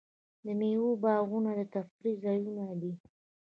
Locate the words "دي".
2.81-2.93